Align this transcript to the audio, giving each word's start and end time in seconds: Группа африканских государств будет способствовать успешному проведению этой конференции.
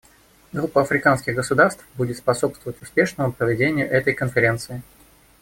Группа 0.51 0.81
африканских 0.81 1.35
государств 1.35 1.85
будет 1.93 2.17
способствовать 2.17 2.81
успешному 2.81 3.31
проведению 3.33 3.87
этой 3.87 4.15
конференции. 4.15 4.81